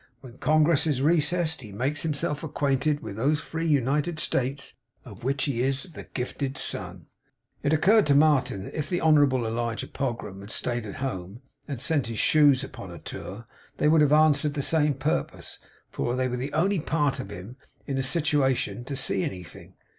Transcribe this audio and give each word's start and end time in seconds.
When 0.21 0.39
Congress 0.39 0.87
is 0.87 0.99
recessed, 0.99 1.61
he 1.61 1.71
makes 1.71 2.01
himself 2.01 2.41
acquainted 2.43 3.01
with 3.01 3.17
those 3.17 3.39
free 3.39 3.67
United 3.67 4.17
States, 4.17 4.73
of 5.05 5.23
which 5.23 5.43
he 5.43 5.61
is 5.61 5.83
the 5.93 6.05
gifted 6.15 6.57
son.' 6.57 7.05
It 7.61 7.71
occurred 7.71 8.07
to 8.07 8.15
Martin 8.15 8.63
that 8.63 8.73
if 8.75 8.89
the 8.89 8.99
Honourable 8.99 9.45
Elijah 9.45 9.85
Pogram 9.85 10.41
had 10.41 10.49
stayed 10.49 10.87
at 10.87 10.95
home, 11.05 11.43
and 11.67 11.79
sent 11.79 12.07
his 12.07 12.17
shoes 12.17 12.63
upon 12.63 12.89
a 12.89 12.97
tour, 12.97 13.45
they 13.77 13.87
would 13.87 14.01
have 14.01 14.11
answered 14.11 14.55
the 14.55 14.63
same 14.63 14.95
purpose; 14.95 15.59
for 15.91 16.15
they 16.15 16.27
were 16.27 16.35
the 16.37 16.51
only 16.53 16.79
part 16.79 17.19
of 17.19 17.29
him 17.29 17.57
in 17.85 17.99
a 17.99 18.01
situation 18.01 18.83
to 18.85 18.95
see 18.95 19.21
anything. 19.23 19.75